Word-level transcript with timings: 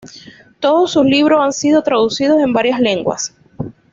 Todos 0.59 0.93
sus 0.93 1.05
libros 1.05 1.41
han 1.43 1.53
sido 1.53 1.83
traducidos 1.83 2.41
en 2.41 2.53
varias 2.53 2.79
lenguas. 2.79 3.35